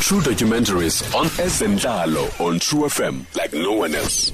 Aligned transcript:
True 0.00 0.20
documentaries 0.22 1.02
on 1.14 1.26
Ezenhlalo 1.44 2.40
on 2.40 2.58
True 2.58 2.88
FM 2.88 3.24
like 3.36 3.52
no 3.52 3.72
one 3.72 3.94
else. 3.94 4.32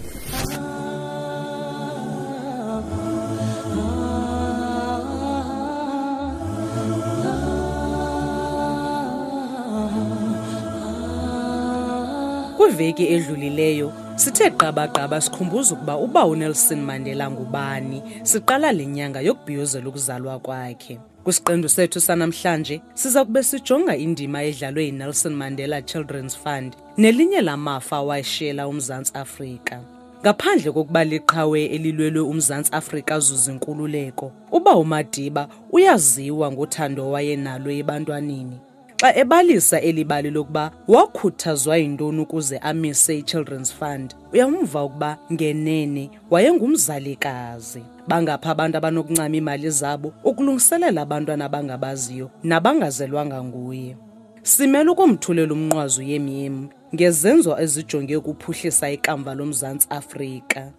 Kwiveki 12.56 13.04
edlulileyo 13.14 13.92
sithe 14.16 14.50
qabaqaba 14.50 15.20
sikhumbuza 15.20 15.74
ukuba 15.74 15.96
uba 15.96 16.26
uNelson 16.26 16.80
Mandela 16.82 17.30
ngubani 17.30 18.02
siqala 18.22 18.72
le 18.72 18.86
nyanga 18.86 19.20
yokubhiyozela 19.20 19.88
ukuzalwa 19.88 20.38
kwakhe. 20.38 20.98
Kwisiqendu 21.25 21.68
sethu 21.68 22.00
sanamhlanje 22.00 22.80
siza 22.95 23.25
kube 23.25 23.43
sijonga 23.43 23.96
indima 23.96 24.43
edlalwe 24.43 24.84
yiNelson 24.84 25.34
Mandela 25.34 25.82
Children's 25.82 26.36
Fund 26.36 26.77
nelinye 26.96 27.40
lamafa 27.40 27.96
awayishiyela 27.96 28.68
uMzantsi 28.68 29.12
Afrika. 29.14 29.81
Ngaphandle 30.22 30.72
kokuba 30.72 31.04
liqhawe 31.04 31.64
elilwelwe 31.64 32.21
uMzantsi 32.21 32.73
Afrika 32.73 33.19
zuzinkululeko 33.19 34.33
uba 34.53 34.77
uMadiba 34.77 35.48
uyaziwa 35.73 36.53
ngothando 36.53 37.11
wayenalo 37.11 37.70
ebantwaneni. 37.70 38.59
Xa 39.01 39.17
ebalisa 39.17 39.81
eli 39.81 40.05
bali 40.05 40.31
lokuba 40.31 40.70
wakhuthazwa 40.89 41.77
yintoni 41.77 42.20
ukuze 42.20 42.59
amise 42.59 43.19
i-Children's 43.19 43.73
Fund, 43.75 44.15
uyamva 44.33 44.84
ukuba 44.84 45.19
ngenene 45.33 46.11
wayengumzalikazi. 46.31 47.94
Bangapha 48.09 48.51
abantu 48.51 48.77
abanokuncama 48.79 49.37
imali 49.37 49.71
zabo 49.71 50.12
ukulungiselela 50.25 51.03
abantwana 51.03 51.45
abangabaziyo 51.45 52.31
nabangazelwanga 52.43 53.45
nguye. 53.45 53.97
Simele 54.43 54.91
ukumthulela 54.91 55.53
umnqwazi 55.55 56.01
uyemyem 56.01 56.69
ngezenzo 56.95 57.59
ezijonge 57.65 58.17
ukuphuhlisa 58.17 58.91
ikamva 58.91 59.34
loMzantsi 59.34 59.87
Afrika. 59.91 60.73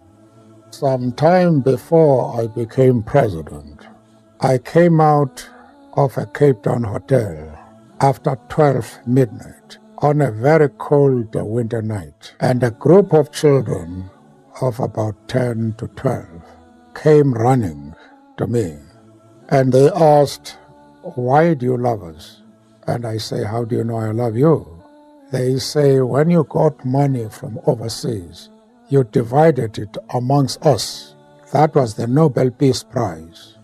Some 0.70 1.12
time 1.12 1.60
before 1.60 2.42
I 2.42 2.46
became 2.46 3.02
president, 3.02 3.86
I 4.40 4.58
came 4.58 5.00
out 5.00 5.48
of 5.96 6.16
a 6.18 6.26
Cape 6.26 6.62
Town 6.62 6.84
hotel 6.84 7.58
after 8.00 8.36
12 8.48 9.06
midnight 9.06 9.78
on 9.98 10.20
a 10.20 10.30
very 10.30 10.68
cold 10.78 11.34
winter 11.34 11.82
night, 11.82 12.34
and 12.40 12.62
a 12.62 12.70
group 12.70 13.12
of 13.14 13.32
children 13.32 14.10
of 14.60 14.78
about 14.78 15.14
10 15.28 15.74
to 15.78 15.88
12 15.88 16.26
came 17.02 17.32
running 17.34 17.94
to 18.38 18.46
me 18.46 18.78
and 19.50 19.72
they 19.72 19.90
asked, 19.90 20.58
Why 21.14 21.54
do 21.54 21.66
you 21.66 21.76
love 21.76 22.02
us? 22.02 22.42
And 22.86 23.06
I 23.06 23.18
say, 23.18 23.44
How 23.44 23.64
do 23.64 23.76
you 23.76 23.84
know 23.84 23.98
I 23.98 24.10
love 24.12 24.36
you? 24.36 24.82
They 25.30 25.58
say, 25.58 26.00
When 26.00 26.30
you 26.30 26.44
got 26.48 26.84
money 26.84 27.28
from 27.28 27.60
overseas, 27.66 28.48
you 28.88 29.04
divided 29.04 29.78
it 29.78 29.96
amongst 30.14 30.64
us. 30.64 31.14
That 31.52 31.74
was 31.74 31.94
the 31.94 32.06
Nobel 32.06 32.50
Peace 32.50 32.82
Prize. 32.82 33.56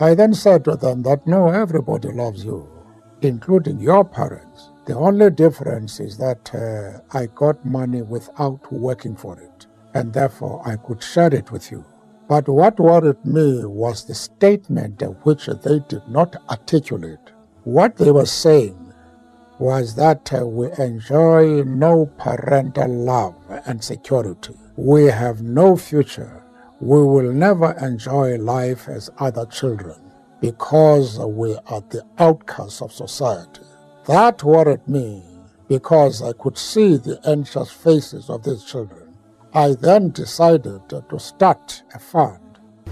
I 0.00 0.14
then 0.14 0.32
said 0.34 0.64
to 0.64 0.76
them 0.76 1.02
that 1.02 1.26
no, 1.26 1.48
everybody 1.48 2.08
loves 2.08 2.44
you, 2.44 2.66
including 3.20 3.80
your 3.80 4.04
parents. 4.04 4.70
The 4.86 4.96
only 4.96 5.30
difference 5.30 6.00
is 6.00 6.16
that 6.16 6.54
uh, 6.54 7.16
I 7.16 7.26
got 7.26 7.64
money 7.64 8.02
without 8.02 8.72
working 8.72 9.14
for 9.14 9.38
it, 9.38 9.66
and 9.94 10.12
therefore 10.12 10.62
I 10.66 10.76
could 10.76 11.02
share 11.02 11.32
it 11.34 11.52
with 11.52 11.70
you. 11.70 11.84
But 12.30 12.48
what 12.48 12.78
worried 12.78 13.24
me 13.26 13.64
was 13.64 14.04
the 14.04 14.14
statement 14.14 15.02
which 15.24 15.46
they 15.46 15.80
did 15.88 16.06
not 16.06 16.36
articulate. 16.48 17.32
What 17.64 17.96
they 17.96 18.12
were 18.12 18.24
saying 18.24 18.92
was 19.58 19.96
that 19.96 20.30
we 20.46 20.70
enjoy 20.78 21.64
no 21.64 22.06
parental 22.18 22.88
love 22.88 23.34
and 23.66 23.82
security. 23.82 24.54
We 24.76 25.06
have 25.06 25.42
no 25.42 25.76
future. 25.76 26.44
We 26.80 27.02
will 27.02 27.32
never 27.32 27.72
enjoy 27.84 28.36
life 28.36 28.88
as 28.88 29.10
other 29.18 29.46
children 29.46 30.00
because 30.40 31.18
we 31.18 31.58
are 31.66 31.82
the 31.90 32.06
outcasts 32.20 32.80
of 32.80 32.92
society. 32.92 33.62
That 34.06 34.44
worried 34.44 34.86
me 34.86 35.24
because 35.66 36.22
I 36.22 36.32
could 36.34 36.56
see 36.56 36.96
the 36.96 37.18
anxious 37.26 37.72
faces 37.72 38.30
of 38.30 38.44
these 38.44 38.62
children. 38.62 38.99
I 39.52 39.74
then 39.74 40.10
decided 40.10 40.88
to 40.88 41.18
start 41.18 41.82
a 41.92 41.98
fund 41.98 42.38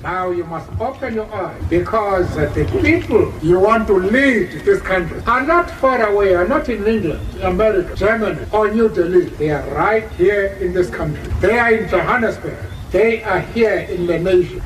Now 0.02 0.30
you 0.30 0.42
must 0.42 0.69
open 0.80 1.14
your 1.14 1.32
eyes 1.32 1.62
because 1.70 2.34
the 2.34 2.64
people 2.82 3.32
you 3.42 3.60
want 3.60 3.86
to 3.86 3.94
lead 3.94 4.50
this 4.64 4.82
country 4.82 5.22
are 5.26 5.42
not 5.46 5.70
far 5.70 6.02
away, 6.02 6.34
are 6.34 6.48
not 6.48 6.69
in 6.69 6.84
England, 6.84 7.20
America, 7.42 7.94
Germany, 7.94 8.44
or 8.52 8.72
New 8.72 8.88
Delhi. 8.88 9.26
They 9.38 9.50
are 9.50 9.62
right 9.70 10.10
here 10.12 10.46
in 10.60 10.72
this 10.72 10.91
country. 10.91 11.22
They 11.41 11.58
are 11.60 11.72
in 11.72 11.88
Johannesburg. 11.88 12.58
They 12.90 13.22
are 13.22 13.40
here 13.40 13.86
in 13.90 14.06
the 14.06 14.19
nation. 14.19 14.62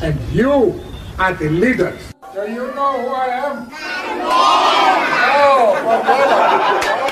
And 0.00 0.18
you 0.32 0.80
are 1.18 1.34
the 1.34 1.50
leaders. 1.50 2.14
Do 2.32 2.50
you 2.50 2.72
know 2.74 3.00
who 3.00 3.08
I 3.08 3.26
am? 3.44 3.68
Oh, 5.38 7.05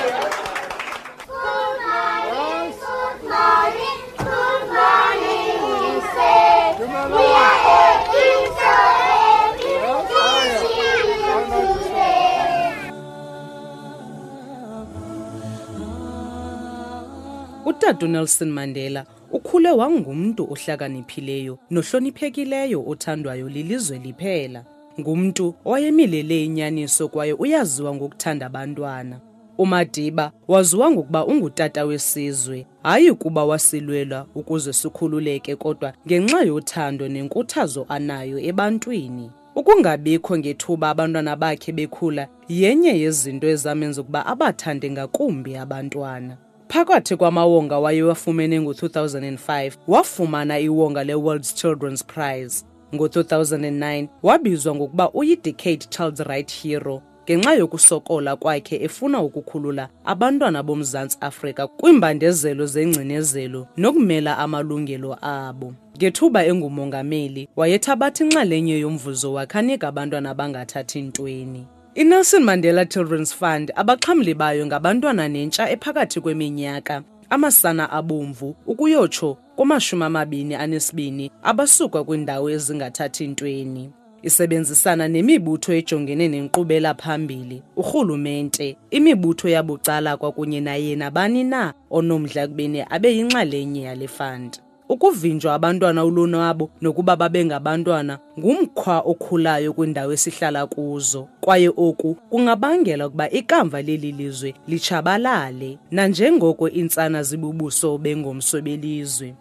Utata 17.85 18.05
uNelson 18.05 18.51
Mandela 18.51 19.05
ukhule 19.31 19.71
wangumntu 19.71 20.43
ohlakaniphileyo 20.51 21.57
nohloniphekileyo 21.71 22.83
othandwayo 22.87 23.49
lilizwe 23.49 23.97
liphela. 23.99 24.65
Ngumntu 24.99 25.55
owayemilele 25.65 26.43
inyaniso 26.45 27.07
kwaye 27.07 27.33
uyaziwa 27.33 27.95
ngokuthanda 27.95 28.45
abantwana. 28.45 29.19
uMadiba 29.57 30.31
waziwa 30.47 30.91
ngokuba 30.91 31.25
ungutata 31.25 31.85
wesizwe, 31.85 32.67
hayi 32.83 33.13
kuba 33.13 33.45
wasilwela 33.45 34.25
ukuze 34.35 34.73
sikhululeke 34.73 35.55
kodwa 35.55 35.93
ngenxa 36.07 36.41
yothando 36.41 37.07
nenkuthazo 37.07 37.85
anayo 37.89 38.39
ebantwini. 38.39 39.31
Ukungabikho 39.55 40.37
ngethuba 40.37 40.89
abantwana 40.89 41.35
bakhe 41.35 41.71
bekhula 41.71 42.27
yenye 42.49 42.99
yezinto 42.99 43.47
ezamenza 43.47 44.01
ukuba 44.01 44.25
abathande 44.25 44.91
ngakumbi 44.91 45.55
abantwana. 45.55 46.37
Phakathi 46.67 47.15
kwamawonga 47.15 47.79
wayewafumene 47.79 48.61
ngo-2005 48.61 49.71
wafumana 49.87 50.59
iwonga 50.59 51.03
le-World's 51.03 51.55
Children's 51.55 52.03
Prize. 52.05 52.65
Ngo-2009 52.95 54.07
wabizwa 54.23 54.75
ngokuba 54.75 55.11
uyi-Decade 55.11 55.85
Child's 55.89 56.19
Right 56.19 56.61
Hero 56.63 57.01
ngenxa 57.25 57.53
yokusokola 57.53 58.35
kwakhe 58.35 58.83
efuna 58.83 59.21
ukukhulula 59.21 59.89
abantwana 60.05 60.63
boMzantsi 60.63 61.17
Afrika 61.21 61.67
kwiimbandezelo 61.67 62.65
zengcinezelo 62.65 63.67
nokumela 63.77 64.37
amalungelo 64.37 65.17
abo. 65.21 65.73
Ngethuba 65.97 66.45
engumongameli 66.45 67.47
wayethabatha 67.55 68.23
inxalenye 68.25 68.79
yomvuzo 68.79 69.33
wakhanika 69.33 69.87
abantwana 69.87 70.29
abangathathi 70.29 71.01
ntweni. 71.01 71.67
INelson 71.95 72.43
Mandela 72.43 72.85
Children's 72.85 73.33
Fund 73.33 73.71
abaxhamli 73.75 74.33
bayo 74.33 74.65
ngabantwana 74.65 75.27
nentsha 75.27 75.69
ephakathi 75.69 76.21
kweminyaka 76.21 77.03
amasana 77.29 77.89
abomvu 77.91 78.55
ukuyotsho 78.67 79.37
kumashumi 79.55 80.03
amabini 80.03 80.55
anesibini 80.55 81.31
abasuka 81.43 82.03
kwiindawo 82.03 82.49
ezingathathi 82.49 83.27
ntweni. 83.27 83.89
Isebenzisana 84.23 85.07
nemibutho 85.07 85.73
ejongene 85.73 86.27
nenkqubela 86.27 86.93
phambili, 86.93 87.63
urhulumente, 87.77 88.77
imibutho 88.91 89.49
yabucala 89.49 90.17
kwakunye 90.17 90.61
naye 90.61 90.95
nabani 90.95 91.43
na 91.43 91.73
onomdla 91.91 92.47
kubeni 92.47 92.83
abe 92.89 93.15
yinxalenye 93.17 93.81
yale 93.81 94.07
fund. 94.07 94.64
Ukuvinjwa 94.89 95.53
abantwana 95.53 96.05
ulonwabo 96.05 96.69
nokuba 96.81 97.15
babe 97.15 97.45
ngabantwana 97.45 98.19
ngumkhwa 98.39 98.99
okhulayo 98.99 99.73
kwindawo 99.73 100.13
esihlala 100.13 100.67
kuzo 100.67 101.27
kwaye 101.41 101.69
oku 101.69 102.15
kungabangela 102.29 103.07
ukuba 103.07 103.29
ikamva 103.29 103.81
leli 103.81 104.11
lizwe 104.11 104.53
litshabalale 104.67 105.77
nanjengoko 105.91 106.69
iintsana 106.69 107.23
zibubuso 107.23 107.97
bengomso 107.97 108.61
belizwe. 108.61 109.35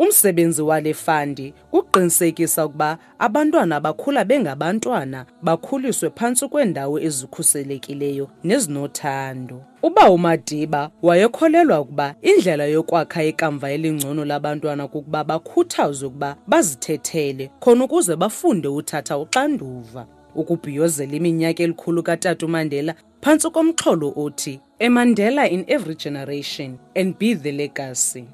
Umsebenzi 0.00 0.62
wale 0.62 0.94
fandi 0.94 1.54
kuqinisekisa 1.70 2.66
ukuba 2.66 2.98
abantwana 3.18 3.80
bakhula 3.80 4.24
bengabantwana 4.24 5.26
bakhuliswe 5.42 6.10
phantsi 6.10 6.48
kweendawo 6.48 7.00
ezikhuselekileyo 7.00 8.28
nezinothando. 8.44 9.62
Uba 9.82 10.10
uMadiba 10.10 10.90
wayekholelwa 11.02 11.80
ukuba 11.80 12.14
indlela 12.22 12.64
yokwakha 12.64 13.24
ikamva 13.24 13.72
elingcono 13.72 14.24
labantwana 14.24 14.88
kukuba 14.88 15.24
bakhuthazwe 15.24 16.08
ukuba 16.08 16.36
bazithethele 16.46 17.50
khona 17.60 17.84
ukuze 17.84 18.16
bafunde 18.16 18.68
uthatha 18.68 19.18
uxanduva. 19.18 20.06
ukubhiyozela 20.34 21.12
iminyaka 21.16 21.62
elikhulu 21.62 22.02
katata 22.02 22.46
umandela 22.46 22.94
phantsi 23.20 23.50
komxholo 23.50 24.12
othi 24.16 24.60
a 24.78 24.88
mandela 24.88 25.48
in 25.50 25.64
every 25.68 25.94
generation 25.94 26.78
and 26.94 27.18
be 27.18 27.34
the 27.34 27.52
legacy 27.52 28.24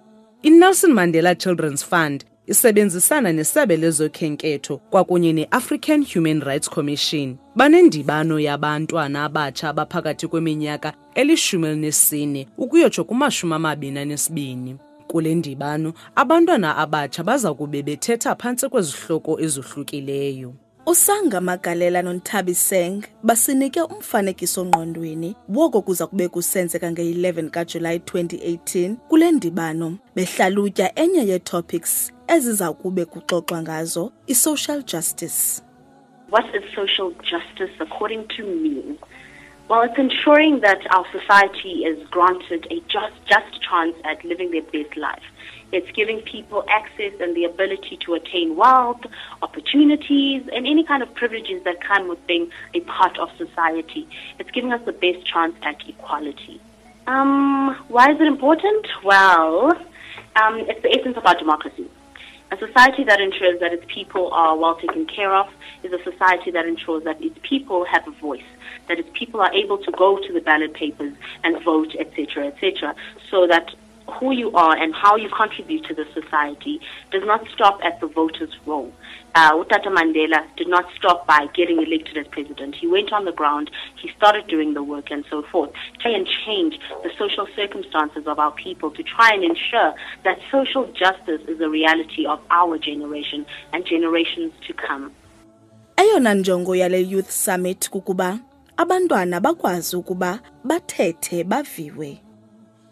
inelson 0.43 0.93
mandela 0.93 1.35
children's 1.35 1.85
fund 1.85 2.25
isebenzisana 2.47 3.33
nesebe 3.33 3.77
lezokhenketho 3.77 4.77
kwakunye 4.77 5.33
ne-african 5.33 6.07
human 6.15 6.41
rights 6.41 6.71
commission 6.71 7.37
banendibano 7.57 8.41
yabantwana 8.41 9.25
abatsha 9.25 9.69
abaphakathi 9.69 10.29
kweminyaka 10.29 10.93
eli-14 11.15 12.47
ukuyotsho 12.59 13.05
kumashumi 13.05 13.55
amabini 13.55 13.99
anesibini 13.99 14.77
kule 15.07 15.35
ndibano 15.35 15.93
abantwana 16.15 16.77
abatsha 16.77 17.25
baza 17.25 17.55
kube 17.55 17.83
bethetha 17.83 18.35
phantsi 18.35 18.69
kwezihloko 18.69 19.41
ezohlukileyo 19.41 20.55
usanga 20.87 21.41
magalela 21.41 22.03
nonthabi 22.03 22.55
seng 22.55 23.03
basinike 23.23 23.83
umfanekiso 23.83 24.65
ngqondweni 24.65 25.37
woko 25.49 25.83
kuza 25.83 26.07
kube 26.07 26.29
kusenzeka 26.29 26.91
nge-11 26.91 27.51
kajulayi 27.51 27.99
2018 27.99 28.95
kule 29.09 29.33
ndibano 29.33 29.99
behlalutya 30.15 30.99
enye 30.99 31.27
yeetopics 31.27 32.13
eziza 32.29 32.73
kube 32.73 33.05
kuxoxwa 33.05 33.63
ngazo 33.63 34.13
i-social 34.27 34.83
justice 34.83 35.63
What 36.31 36.45
is 36.55 36.75
social 36.75 37.11
justice 37.23 37.75
according 37.81 38.27
to 38.37 38.43
me? 38.43 38.99
Well, 39.69 39.83
it's 39.83 39.99
ensuring 39.99 40.61
that 40.61 40.87
our 40.95 41.05
society 41.11 41.85
is 41.85 42.07
granted 42.09 42.69
a 42.71 42.79
just, 42.89 43.15
just 43.27 43.61
chance 43.69 43.97
at 44.05 44.25
living 44.25 44.53
their 44.53 44.63
best 44.63 44.97
life. 44.97 45.25
It's 45.73 45.91
giving 45.91 46.21
people 46.21 46.65
access 46.69 47.13
and 47.21 47.35
the 47.35 47.45
ability 47.45 47.97
to 48.03 48.15
attain 48.15 48.55
wealth, 48.55 49.01
opportunities, 49.43 50.45
and 50.55 50.69
any 50.69 50.85
kind 50.85 51.03
of 51.03 51.13
privileges 51.17 51.65
that 51.65 51.81
come 51.83 52.07
with 52.07 52.25
being 52.29 52.49
a 52.75 52.81
part 52.81 53.19
of 53.19 53.29
society. 53.37 54.07
It's 54.39 54.51
giving 54.53 54.73
us 54.73 54.81
the 54.87 54.93
best 54.93 55.27
chance 55.27 55.57
at 55.63 55.83
equality. 55.89 56.61
Um, 57.09 57.77
why 57.89 58.13
is 58.13 58.21
it 58.21 58.27
important? 58.29 58.87
Well, 59.03 59.73
um, 60.37 60.61
it's 60.61 60.83
the 60.83 60.97
essence 60.97 61.17
of 61.17 61.27
our 61.27 61.37
democracy. 61.37 61.91
A 62.53 62.57
society 62.59 63.03
that 63.05 63.21
ensures 63.21 63.59
that 63.59 63.73
its 63.73 63.85
people 63.89 64.31
are 64.33 64.57
well 64.57 64.77
taken 64.77 65.05
care 65.07 65.35
of 65.35 65.49
is 65.83 65.93
a 65.93 66.03
society 66.03 66.53
that 66.53 66.65
ensures 66.65 67.03
that 67.03 67.21
its 67.21 67.37
people 67.43 67.85
have 67.85 68.07
a 68.07 68.13
voice, 68.13 68.45
that 68.87 69.01
its 69.01 69.09
people 69.15 69.41
are 69.41 69.53
able 69.53 69.79
to 69.79 69.91
go 69.91 70.19
to 70.19 70.33
the 70.33 70.41
ballot 70.41 70.73
papers 70.73 71.13
and 71.43 71.61
vote, 71.65 71.97
etc., 71.99 72.47
etc., 72.47 72.95
so 73.31 73.49
that 73.49 73.75
who 74.09 74.33
you 74.33 74.53
are 74.53 74.77
and 74.77 74.95
how 74.95 75.17
you 75.17 75.29
contribute 75.29 75.85
to 75.85 75.95
the 75.95 76.07
society 76.15 76.81
does 77.11 77.23
not 77.25 77.47
stop 77.55 77.81
at 77.83 78.01
the 78.01 78.07
voter's 78.07 78.55
roll. 78.67 78.93
Uh, 79.35 79.53
Utata 79.53 79.89
Mandela 79.89 80.47
did 80.57 80.69
not 80.69 80.87
stop 80.97 81.27
by 81.27 81.47
getting 81.55 81.83
elected 81.83 82.17
as 82.17 82.27
president. 82.29 82.75
He 82.75 82.87
went 82.87 83.13
on 83.13 83.25
the 83.27 83.33
ground, 83.33 83.71
he 83.97 84.11
started 84.17 84.47
doing 84.47 84.73
the 84.75 84.83
work 84.83 85.11
and 85.11 85.25
so 85.29 85.43
forth, 85.43 85.71
try 86.01 86.13
and 86.13 86.27
change 86.47 86.79
the 87.03 87.11
social 87.19 87.47
circumstances 87.55 88.27
of 88.27 88.39
our 88.39 88.53
people 88.53 88.91
to 88.93 89.03
try 89.03 89.31
and 89.35 89.45
ensure 89.45 89.95
that 90.25 90.39
social 90.51 90.91
justice 90.93 91.43
is 91.49 91.61
a 91.61 91.69
reality 91.69 92.25
of 92.27 92.41
our 92.51 92.79
generation 92.79 93.45
and 93.73 93.85
generations 93.85 94.53
to 94.67 94.73
come. 94.73 95.11
eyona 95.97 96.35
njongo 96.35 96.75
yale 96.77 97.01
youth 97.03 97.31
summit 97.31 97.91
kukuba 97.91 98.39
abantwana 98.77 99.41
bakwazi 99.41 99.97
ukuba 99.97 100.39
bathethe 100.65 101.45
baviwe 101.45 102.19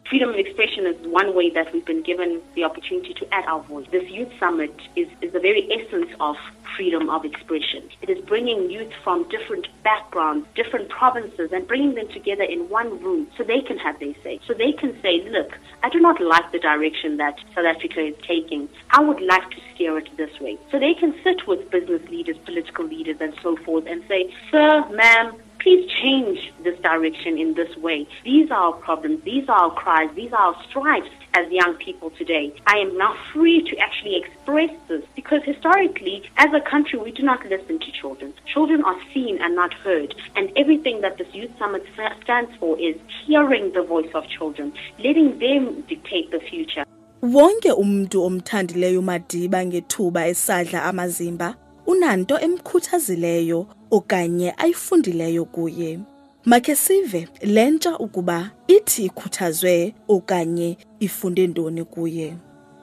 Freedom 0.09 0.29
of 0.29 0.37
expression 0.37 0.87
is 0.87 0.97
one 1.07 1.35
way 1.35 1.49
that 1.51 1.73
we've 1.73 1.85
been 1.85 2.03
given 2.03 2.43
the 2.55 2.63
opportunity 2.63 3.15
to 3.15 3.35
add 3.35 3.47
our 3.47 3.63
voice. 3.63 3.87
This 3.91 4.09
youth 4.11 4.29
summit 4.39 4.75
is, 4.97 5.09
is 5.23 5.33
the 5.33 5.41
very 5.41 5.67
essence 5.73 6.11
of 6.21 6.37
freedom 6.77 7.09
of 7.09 7.25
expression. 7.25 7.89
It 8.03 8.11
is 8.11 8.23
bringing 8.27 8.71
youth 8.71 8.93
from 9.03 9.27
different 9.31 9.69
backgrounds, 9.83 10.47
different 10.55 10.91
provinces, 10.91 11.53
and 11.53 11.67
bringing 11.67 11.95
them 11.95 12.09
together 12.09 12.43
in 12.43 12.69
one 12.69 13.03
room 13.03 13.29
so 13.39 13.45
they 13.45 13.63
can 13.63 13.79
have 13.79 13.99
their 13.99 14.13
say. 14.23 14.41
So 14.47 14.53
they 14.53 14.73
can 14.73 15.01
say, 15.01 15.27
look, 15.31 15.59
I 15.83 15.89
do 15.89 16.01
not 16.01 16.21
like 16.21 16.53
the 16.53 16.59
direction 16.59 17.17
that 17.17 17.39
South 17.55 17.65
Africa 17.65 18.01
is 18.01 18.15
taking. 18.27 18.69
I 18.91 19.01
would 19.01 19.23
like 19.23 19.51
to 19.53 19.57
steer 19.75 19.97
it 19.97 20.15
this 20.19 20.39
way. 20.39 20.59
So 20.71 20.79
they 20.79 20.93
can 20.93 21.15
sit 21.25 21.47
with 21.47 21.71
business 21.71 22.07
leaders, 22.11 22.37
political 22.45 22.85
leaders, 22.85 23.17
and 23.21 23.35
so 23.43 23.57
forth 23.57 23.87
and 23.87 24.03
say, 24.07 24.31
sir, 24.51 24.87
ma'am, 24.91 25.35
please 25.65 25.91
change 26.03 26.53
this 26.63 26.79
direction 26.81 27.39
in 27.39 27.55
this 27.55 27.75
way. 27.79 28.07
These 28.23 28.51
are 28.51 28.73
our 28.73 28.73
problems, 28.75 29.25
these 29.25 29.49
are 29.49 29.57
our 29.57 29.75
cries, 29.75 30.11
these 30.15 30.33
are 30.33 30.55
our 30.55 30.63
stripes 30.69 31.09
as 31.33 31.51
young 31.51 31.75
people 31.77 32.11
today. 32.11 32.55
I 32.67 32.77
am 32.77 32.97
now 32.99 33.17
free 33.33 33.63
to 33.71 33.77
actually 33.79 34.17
express 34.17 34.71
this 34.89 35.03
because 35.17 35.41
historically, 35.45 36.23
as 36.37 36.51
a 36.53 36.61
country, 36.61 36.99
we 36.99 37.13
do 37.13 37.23
not 37.23 37.45
listen 37.47 37.79
to 37.79 37.91
children. 37.93 38.35
Children 38.53 38.85
are 38.85 39.01
seen 39.15 39.39
and 39.41 39.57
not 39.57 39.73
heard. 39.73 40.15
And 40.37 40.53
everything 40.55 41.01
that 41.01 41.17
this 41.17 41.29
Youth 41.33 41.51
Summit 41.59 41.83
stands 42.23 42.51
for 42.61 42.79
is 42.79 42.97
hearing 43.27 43.73
the 43.73 43.83
voice 43.83 44.11
of 44.15 44.29
children, 44.29 44.73
letting 44.99 45.39
them 45.39 45.81
dictate 45.89 46.31
the 46.31 46.41
future. 46.41 46.85
wonke 47.23 47.73
umntu 47.73 48.23
omthandileyo 48.23 49.01
umadiba 49.01 49.67
ngethuba 49.67 50.27
esadla 50.27 50.83
amazimba 50.83 51.55
unanto 51.87 52.39
emkhuthazileyo 52.39 53.67
okanye 53.97 54.55
ayifundileyo 54.57 55.45
kuye 55.45 55.99
makhe 56.45 56.75
sive 56.75 57.29
le 57.43 57.65
ukuba 57.99 58.51
ithi 58.67 59.05
ikhuthazwe 59.05 59.95
okanye 60.09 60.77
ifunde 61.01 61.47
ntoni 61.47 61.85
kuye 61.85 62.35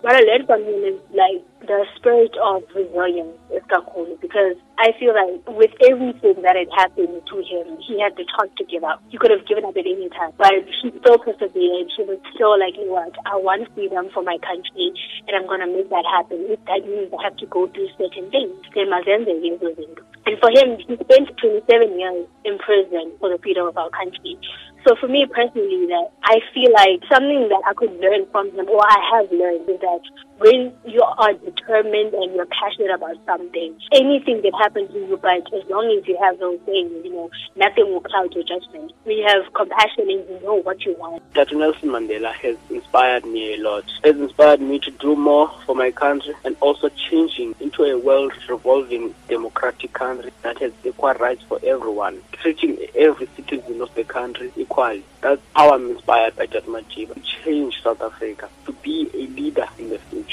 What 0.02 0.16
I 0.16 0.22
learned 0.22 0.48
from 0.48 0.62
is 0.62 0.98
like 1.14 1.46
the 1.62 1.86
spirit 1.96 2.34
of 2.42 2.64
resilience 2.74 3.38
is 3.54 3.62
Kakulu 3.70 4.20
because 4.20 4.58
I 4.80 4.98
feel 4.98 5.14
like 5.14 5.46
with 5.46 5.70
everything 5.86 6.42
that 6.42 6.56
had 6.58 6.74
happened 6.76 7.22
to 7.30 7.38
him, 7.46 7.78
he 7.86 8.02
had 8.02 8.18
the 8.18 8.26
chance 8.26 8.50
to 8.58 8.66
give 8.66 8.84
up. 8.84 8.98
He 9.10 9.20
could 9.20 9.30
have 9.30 9.46
given 9.46 9.64
up 9.64 9.78
at 9.78 9.86
any 9.86 10.10
time, 10.10 10.34
but 10.40 10.50
he 10.82 10.90
still 10.90 11.20
persevered. 11.22 11.86
He 11.94 12.02
was 12.02 12.18
still 12.34 12.58
like, 12.58 12.74
you 12.78 12.88
know 12.90 12.98
what, 12.98 13.14
I 13.30 13.38
want 13.38 13.70
freedom 13.76 14.10
for 14.10 14.24
my 14.24 14.40
country 14.42 14.90
and 15.28 15.38
I'm 15.38 15.46
going 15.46 15.62
to 15.62 15.70
make 15.70 15.94
that 15.94 16.06
happen. 16.10 16.50
If 16.50 16.66
that 16.66 16.82
means 16.82 17.14
I 17.14 17.22
have 17.22 17.38
to 17.38 17.46
go 17.46 17.68
through 17.68 17.94
certain 18.02 18.32
things, 18.34 18.58
then 18.74 18.90
Mazenze 18.90 19.30
is 19.30 19.62
living. 19.62 20.02
And 20.32 20.40
for 20.40 20.48
him, 20.48 20.80
he 20.88 20.96
spent 20.96 21.28
27 21.44 22.00
years 22.00 22.26
in 22.46 22.58
prison 22.60 23.12
for 23.20 23.28
the 23.28 23.38
freedom 23.44 23.68
of 23.68 23.76
our 23.76 23.90
country. 23.90 24.40
So 24.88 24.96
for 24.96 25.10
me 25.10 25.28
personally, 25.28 25.92
that 25.92 26.08
I 26.24 26.40
feel 26.56 26.72
like 26.72 27.04
something 27.12 27.52
that 27.52 27.60
I 27.68 27.74
could 27.76 27.92
learn 28.00 28.24
from 28.32 28.48
him, 28.56 28.64
or 28.70 28.80
I 28.80 28.96
have 29.12 29.30
learned, 29.30 29.68
is 29.68 29.82
that 29.84 30.00
when 30.42 30.74
you 30.86 31.04
are 31.04 31.34
determined 31.34 32.16
and 32.16 32.34
you're 32.34 32.48
passionate 32.48 32.90
about 32.90 33.16
something, 33.28 33.76
anything 33.92 34.42
that 34.42 34.54
happens 34.60 34.92
to 34.92 34.98
you, 34.98 35.20
but 35.22 35.38
as 35.54 35.70
long 35.70 35.86
as 35.96 36.08
you 36.08 36.18
have 36.20 36.40
those 36.40 36.60
things, 36.66 36.92
you 37.04 37.14
know, 37.14 37.30
nothing 37.56 37.86
will 37.94 38.02
cloud 38.02 38.34
your 38.34 38.44
judgment. 38.44 38.92
We 39.06 39.24
have 39.28 39.54
compassion 39.54 40.10
and 40.10 40.28
you 40.28 40.40
know 40.44 40.56
what 40.56 40.84
you 40.84 40.96
want. 40.98 41.22
Dr. 41.34 41.56
Nelson 41.56 41.90
Mandela 41.90 42.34
has 42.34 42.58
inspired 42.72 43.24
me 43.24 43.54
a 43.54 43.58
lot. 43.58 43.86
Has 44.04 44.16
inspired 44.16 44.62
me 44.62 44.80
to 44.80 44.90
do 44.90 45.16
more 45.16 45.52
for 45.68 45.76
my 45.76 45.92
country 45.92 46.34
and 46.44 46.56
also 46.60 46.90
changing 46.90 47.54
into 47.60 47.84
a 47.84 48.00
world 48.00 48.34
revolving 48.50 49.14
democratic 49.28 49.94
country 49.94 50.32
that 50.42 50.58
has 50.58 50.72
equal 50.84 51.14
rights 51.14 51.44
for 51.48 51.60
everyone, 51.64 52.20
treating 52.32 52.80
every 52.96 53.28
citizen 53.36 53.80
of 53.80 53.94
the 53.94 54.04
country 54.04 54.52
equally. 54.56 55.04
That's 55.22 55.42
how 55.56 55.76
I'm 55.76 55.92
inspired 55.92 56.36
by 56.36 56.48
Dr. 56.48 56.72
Madiba 56.72 57.14
to 57.14 57.22
change 57.44 57.82
South 57.84 58.02
Africa, 58.02 58.50
to 58.66 58.72
be 58.74 59.08
a 59.14 59.28
leader 59.40 59.68
in 59.78 59.90
the 59.90 60.00
future. 60.00 60.31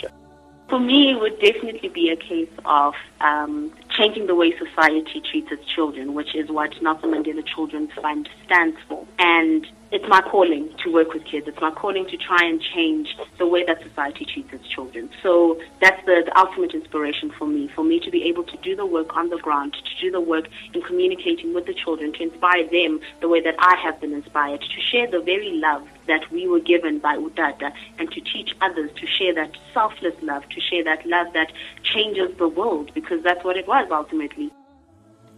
For 0.68 0.78
me, 0.78 1.12
it 1.12 1.20
would 1.20 1.40
definitely 1.40 1.88
be 1.88 2.10
a 2.10 2.16
case 2.16 2.50
of 2.66 2.94
um, 3.22 3.72
changing 3.88 4.26
the 4.26 4.34
way 4.34 4.54
society 4.58 5.22
treats 5.22 5.50
its 5.50 5.64
children, 5.64 6.12
which 6.12 6.34
is 6.34 6.50
what 6.50 6.70
Nelson 6.82 7.10
Mandela 7.12 7.44
Children's 7.46 7.90
Fund 7.92 8.28
stands 8.44 8.76
for. 8.86 9.06
And 9.18 9.66
it's 9.90 10.04
my 10.08 10.20
calling 10.20 10.68
to 10.84 10.92
work 10.92 11.14
with 11.14 11.24
kids. 11.24 11.48
It's 11.48 11.60
my 11.60 11.70
calling 11.70 12.06
to 12.08 12.16
try 12.16 12.44
and 12.44 12.60
change 12.60 13.16
the 13.38 13.46
way 13.46 13.64
that 13.64 13.82
society 13.82 14.24
treats 14.26 14.52
its 14.52 14.68
children. 14.68 15.08
So 15.22 15.58
that's 15.80 16.04
the, 16.04 16.22
the 16.26 16.38
ultimate 16.38 16.74
inspiration 16.74 17.32
for 17.38 17.46
me, 17.46 17.70
for 17.74 17.84
me 17.84 17.98
to 18.00 18.10
be 18.10 18.24
able 18.24 18.44
to 18.44 18.56
do 18.58 18.76
the 18.76 18.84
work 18.84 19.16
on 19.16 19.30
the 19.30 19.38
ground, 19.38 19.72
to 19.74 20.00
do 20.00 20.10
the 20.10 20.20
work 20.20 20.48
in 20.74 20.82
communicating 20.82 21.54
with 21.54 21.66
the 21.66 21.74
children, 21.74 22.12
to 22.14 22.22
inspire 22.22 22.68
them 22.68 23.00
the 23.20 23.28
way 23.28 23.40
that 23.40 23.54
I 23.58 23.76
have 23.82 24.00
been 24.00 24.12
inspired, 24.12 24.60
to 24.60 24.80
share 24.80 25.10
the 25.10 25.20
very 25.20 25.52
love 25.52 25.86
that 26.06 26.30
we 26.30 26.46
were 26.46 26.60
given 26.60 26.98
by 26.98 27.16
Utata, 27.16 27.72
and 27.98 28.10
to 28.12 28.20
teach 28.20 28.54
others 28.60 28.90
to 28.96 29.06
share 29.06 29.34
that 29.34 29.56
selfless 29.72 30.14
love, 30.22 30.46
to 30.50 30.60
share 30.60 30.84
that 30.84 31.06
love 31.06 31.32
that 31.32 31.50
changes 31.82 32.36
the 32.38 32.48
world, 32.48 32.92
because 32.94 33.22
that's 33.22 33.42
what 33.44 33.56
it 33.56 33.66
was 33.66 33.88
ultimately. 33.90 34.50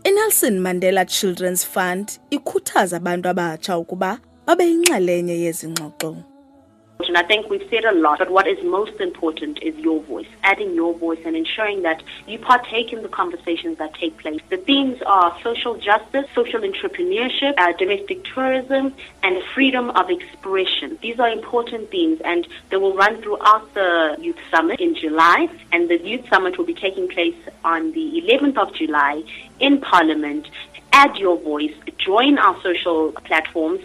inelson 0.04 0.58
mandela 0.60 1.04
children's 1.06 1.64
fund 1.64 2.18
ikhuthaza 2.30 2.96
abantu 2.96 3.28
abatsha 3.28 3.78
ukuba 3.78 4.18
And 7.06 7.16
I 7.16 7.22
think 7.22 7.48
we've 7.48 7.66
said 7.70 7.84
a 7.84 7.92
lot, 7.92 8.18
but 8.18 8.30
what 8.30 8.46
is 8.46 8.62
most 8.62 9.00
important 9.00 9.62
is 9.62 9.74
your 9.76 10.02
voice, 10.02 10.28
adding 10.42 10.74
your 10.74 10.94
voice 10.94 11.18
and 11.24 11.34
ensuring 11.34 11.82
that 11.82 12.02
you 12.26 12.38
partake 12.38 12.92
in 12.92 13.02
the 13.02 13.08
conversations 13.08 13.78
that 13.78 13.94
take 13.94 14.18
place. 14.18 14.40
The 14.50 14.58
themes 14.58 15.00
are 15.06 15.36
social 15.42 15.76
justice, 15.76 16.26
social 16.34 16.60
entrepreneurship, 16.60 17.54
uh, 17.58 17.72
domestic 17.78 18.24
tourism, 18.24 18.94
and 19.22 19.42
freedom 19.54 19.90
of 19.90 20.10
expression. 20.10 20.98
These 21.00 21.18
are 21.18 21.30
important 21.30 21.90
themes, 21.90 22.20
and 22.24 22.46
they 22.70 22.76
will 22.76 22.94
run 22.94 23.22
throughout 23.22 23.72
the 23.74 24.16
Youth 24.20 24.38
Summit 24.50 24.80
in 24.80 24.94
July. 24.94 25.48
And 25.72 25.88
the 25.88 25.98
Youth 25.98 26.28
Summit 26.28 26.58
will 26.58 26.66
be 26.66 26.74
taking 26.74 27.08
place 27.08 27.36
on 27.64 27.92
the 27.92 28.22
11th 28.22 28.58
of 28.58 28.74
July 28.74 29.22
in 29.58 29.80
Parliament. 29.80 30.48
Add 30.92 31.16
your 31.16 31.38
voice, 31.38 31.74
join 31.98 32.38
our 32.38 32.60
social 32.62 33.12
platforms. 33.24 33.80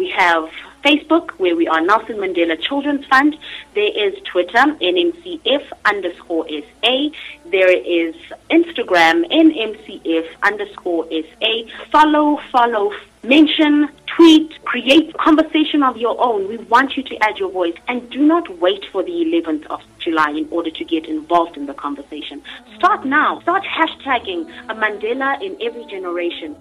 We 0.00 0.08
have 0.16 0.48
Facebook, 0.82 1.32
where 1.32 1.54
we 1.54 1.68
are 1.68 1.82
Nelson 1.82 2.16
Mandela 2.16 2.58
Children's 2.58 3.04
Fund. 3.04 3.36
There 3.74 3.92
is 3.94 4.18
Twitter, 4.22 4.56
NMCF 4.56 5.68
underscore 5.84 6.48
SA. 6.48 7.08
There 7.50 7.70
is 7.70 8.14
Instagram, 8.50 9.30
NMCF 9.30 10.26
underscore 10.42 11.06
SA. 11.10 11.52
Follow, 11.92 12.40
follow, 12.50 12.94
mention, 13.22 13.90
tweet, 14.06 14.64
create 14.64 15.12
conversation 15.18 15.82
of 15.82 15.98
your 15.98 16.18
own. 16.18 16.48
We 16.48 16.56
want 16.56 16.96
you 16.96 17.02
to 17.02 17.16
add 17.22 17.38
your 17.38 17.50
voice 17.50 17.76
and 17.86 18.08
do 18.08 18.20
not 18.20 18.48
wait 18.58 18.86
for 18.90 19.02
the 19.02 19.12
11th 19.12 19.66
of 19.66 19.82
July 19.98 20.30
in 20.30 20.48
order 20.50 20.70
to 20.70 20.84
get 20.86 21.04
involved 21.04 21.58
in 21.58 21.66
the 21.66 21.74
conversation. 21.74 22.42
Start 22.76 23.04
now. 23.04 23.40
Start 23.40 23.64
hashtagging 23.64 24.48
a 24.70 24.74
Mandela 24.74 25.42
in 25.42 25.58
every 25.60 25.84
generation. 25.84 26.56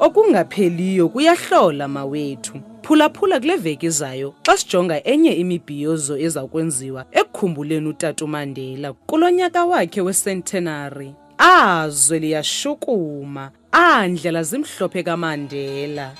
Okungapheliyo 0.00 1.08
kuyahlola 1.08 1.88
mawethu. 1.88 2.60
Phulaphula 2.82 3.40
kule 3.40 3.56
veki 3.56 3.86
izayo 3.86 4.34
xa 4.42 4.56
sijonga 4.56 5.04
enye 5.04 5.32
imibhiyozo 5.32 6.18
eza 6.18 6.46
kwenziwa 6.46 7.06
ekukhumbuleni 7.12 7.88
utata 7.88 8.24
umandela 8.24 8.92
kulo 8.92 9.30
nyaka 9.30 9.64
wakhe 9.64 10.00
wecentenary. 10.00 11.14
Azwe 11.38 12.18
liyashukuma. 12.18 13.50
Aandlela 13.72 14.42
zimhlophe 14.42 15.02
kamandela. 15.02 16.14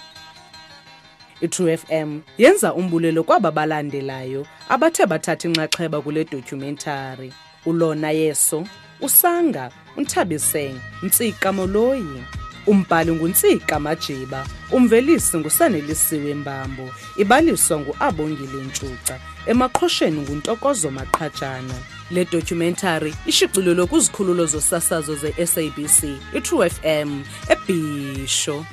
I-true 1.41 1.77
fm 1.77 2.21
yenza 2.39 2.75
umbulelo 2.75 3.23
kwaba 3.23 3.51
balandelayo 3.51 4.47
abathe 4.69 5.07
bathatha 5.07 5.49
inxaxheba 5.49 6.01
kule 6.01 6.25
documentary. 6.25 7.33
Ulona 7.67 8.11
yeso 8.11 8.65
usanga 9.01 9.71
unthabiseng 9.97 10.81
ntsika 11.03 11.53
moloyi 11.53 12.23
umbhali 12.67 13.13
nguntsika 13.13 13.81
majiba 13.81 14.47
umvelisi 14.71 15.39
ngusanelisiwe 15.39 16.35
mbambo 16.35 16.91
ibaliswa 17.17 17.81
ngu-abongile 17.81 18.63
ntshuca 18.67 19.17
emaqhosheni 19.47 20.21
nguntokozo 20.21 20.91
maqhatshana 20.91 21.75
le 22.11 22.25
documentary 22.25 23.15
ishicilelwe 23.27 23.87
kwizikhululo 23.87 24.47
zosasazo 24.47 25.15
ze-sabc 25.15 25.99
i-true 26.35 26.71
fm 26.71 27.23
ebhisho 27.49 28.65